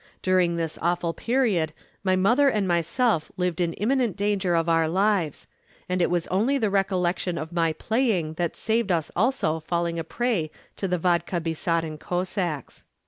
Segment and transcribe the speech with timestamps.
[0.23, 5.45] During this awful period my mother and myself lived in imminent danger of our lives,
[5.87, 10.03] and it was only the recollection of my playing that saved us also falling a
[10.03, 12.83] prey to the vodka besodden Cossacks.'"